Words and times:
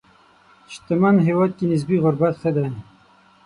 شتمن 0.73 1.15
هېواد 1.27 1.51
کې 1.57 1.65
نسبي 1.71 1.97
غربت 2.03 2.35
ښه 2.41 2.49
دی. 2.55 2.67